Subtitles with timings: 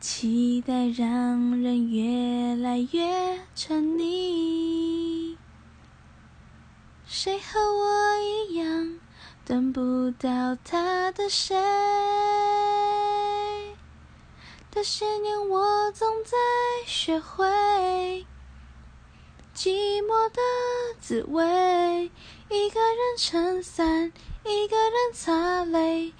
[0.00, 5.36] 期待让人越来越沉溺，
[7.04, 9.00] 谁和我一样
[9.44, 11.56] 等不到他的谁？
[14.70, 16.36] 这些年我总在
[16.86, 18.24] 学会
[19.52, 20.40] 寂寞的
[21.00, 22.12] 滋味，
[22.48, 24.12] 一个人撑伞，
[24.44, 26.12] 一个人擦泪，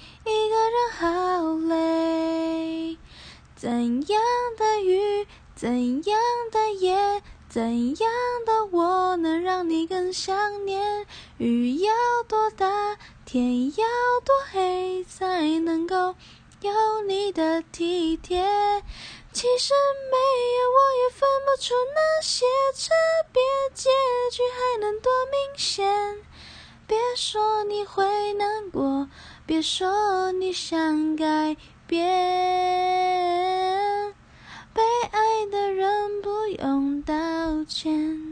[3.58, 3.68] 怎
[4.06, 4.22] 样
[4.56, 5.26] 的雨，
[5.56, 6.20] 怎样
[6.52, 8.08] 的夜，怎样
[8.46, 11.04] 的我能让你更想念？
[11.38, 11.92] 雨要
[12.28, 13.84] 多大，天要
[14.24, 16.14] 多黑，才能够
[16.60, 18.46] 有你的体贴？
[19.32, 19.74] 其实
[20.08, 22.94] 没有，我也分不出那些差
[23.32, 23.42] 别，
[23.74, 23.90] 结
[24.30, 26.22] 局还能多明显？
[26.86, 29.08] 别说你会难过，
[29.44, 31.56] 别说你想改
[31.88, 32.47] 变。
[37.58, 38.27] 不见。